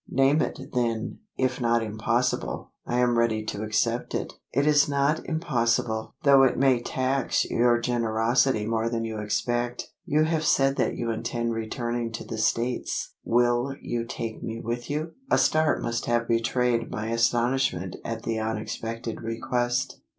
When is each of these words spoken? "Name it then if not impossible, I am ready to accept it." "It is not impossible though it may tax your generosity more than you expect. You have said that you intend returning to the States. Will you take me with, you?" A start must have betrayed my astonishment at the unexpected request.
"Name 0.09 0.41
it 0.41 0.59
then 0.73 1.19
if 1.37 1.61
not 1.61 1.83
impossible, 1.83 2.71
I 2.87 2.97
am 2.97 3.19
ready 3.19 3.43
to 3.45 3.61
accept 3.61 4.15
it." 4.15 4.33
"It 4.51 4.65
is 4.65 4.89
not 4.89 5.23
impossible 5.25 6.15
though 6.23 6.41
it 6.41 6.57
may 6.57 6.81
tax 6.81 7.45
your 7.45 7.79
generosity 7.79 8.65
more 8.65 8.89
than 8.89 9.05
you 9.05 9.19
expect. 9.19 9.91
You 10.05 10.23
have 10.23 10.43
said 10.43 10.75
that 10.77 10.95
you 10.95 11.11
intend 11.11 11.53
returning 11.53 12.11
to 12.13 12.23
the 12.23 12.39
States. 12.39 13.13
Will 13.23 13.75
you 13.79 14.03
take 14.03 14.41
me 14.41 14.59
with, 14.59 14.89
you?" 14.89 15.11
A 15.29 15.37
start 15.37 15.83
must 15.83 16.07
have 16.07 16.27
betrayed 16.27 16.89
my 16.89 17.09
astonishment 17.11 17.95
at 18.03 18.23
the 18.23 18.39
unexpected 18.39 19.21
request. 19.21 20.01